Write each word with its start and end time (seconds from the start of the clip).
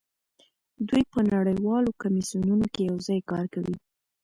دوی 0.87 1.03
په 1.11 1.19
نړیوالو 1.33 1.97
کمیسیونونو 2.01 2.65
کې 2.73 2.81
یوځای 2.89 3.19
کار 3.31 3.45
کوي 3.53 3.75